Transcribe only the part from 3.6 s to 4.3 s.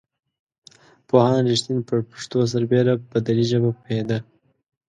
پوهېده.